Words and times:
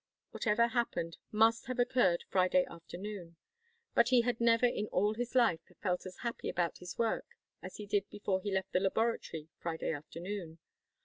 Whatever 0.31 0.69
happened 0.69 1.17
must 1.31 1.67
have 1.67 1.77
occurred 1.77 2.23
Friday 2.27 2.65
afternoon. 2.65 3.37
But 3.93 4.07
he 4.09 4.21
had 4.21 4.41
never 4.41 4.65
in 4.65 4.87
all 4.87 5.13
his 5.13 5.35
life 5.35 5.59
felt 5.83 6.07
as 6.07 6.17
happy 6.23 6.49
about 6.49 6.79
his 6.79 6.97
work 6.97 7.25
as 7.61 7.75
he 7.75 7.85
did 7.85 8.09
before 8.09 8.41
he 8.41 8.51
left 8.51 8.71
the 8.73 8.79
laboratory 8.79 9.49
Friday 9.59 9.93
afternoon. 9.93 10.57